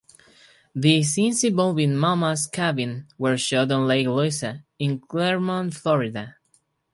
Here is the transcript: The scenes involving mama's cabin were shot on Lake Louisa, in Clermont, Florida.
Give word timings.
The 0.73 1.03
scenes 1.03 1.43
involving 1.43 1.95
mama's 1.95 2.47
cabin 2.47 3.05
were 3.19 3.37
shot 3.37 3.71
on 3.71 3.85
Lake 3.85 4.07
Louisa, 4.07 4.63
in 4.79 4.99
Clermont, 4.99 5.75
Florida. 5.75 6.37